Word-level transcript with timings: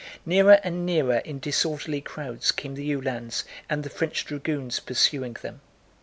Nearer 0.25 0.59
and 0.63 0.83
nearer 0.83 1.17
in 1.19 1.37
disorderly 1.39 2.01
crowds 2.01 2.51
came 2.51 2.73
the 2.73 2.91
Uhlans 2.91 3.43
and 3.69 3.83
the 3.83 3.89
French 3.91 4.25
dragoons 4.25 4.79
pursuing 4.79 5.33
them. 5.43 5.61